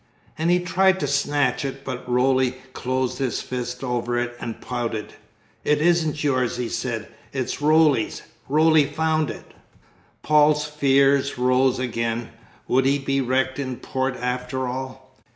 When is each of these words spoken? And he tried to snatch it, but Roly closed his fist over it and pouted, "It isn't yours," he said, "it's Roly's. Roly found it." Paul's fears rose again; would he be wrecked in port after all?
And 0.35 0.49
he 0.49 0.57
tried 0.59 0.99
to 1.01 1.05
snatch 1.07 1.63
it, 1.63 1.85
but 1.85 2.09
Roly 2.09 2.55
closed 2.73 3.19
his 3.19 3.39
fist 3.43 3.83
over 3.83 4.17
it 4.17 4.35
and 4.39 4.59
pouted, 4.59 5.13
"It 5.63 5.79
isn't 5.79 6.23
yours," 6.23 6.57
he 6.57 6.69
said, 6.69 7.07
"it's 7.33 7.61
Roly's. 7.61 8.23
Roly 8.49 8.85
found 8.87 9.29
it." 9.29 9.51
Paul's 10.23 10.65
fears 10.65 11.37
rose 11.37 11.77
again; 11.77 12.31
would 12.67 12.87
he 12.87 12.97
be 12.97 13.21
wrecked 13.21 13.59
in 13.59 13.75
port 13.75 14.15
after 14.17 14.67
all? 14.67 15.15